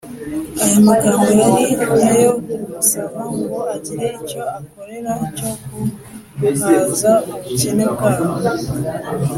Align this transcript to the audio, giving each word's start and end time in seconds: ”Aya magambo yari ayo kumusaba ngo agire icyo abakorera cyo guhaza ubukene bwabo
”Aya 0.63 0.77
magambo 0.87 1.29
yari 1.41 1.65
ayo 2.07 2.31
kumusaba 2.45 3.19
ngo 3.37 3.57
agire 3.75 4.07
icyo 4.19 4.39
abakorera 4.47 5.11
cyo 5.37 5.49
guhaza 6.39 7.11
ubukene 7.29 7.83
bwabo 7.93 8.29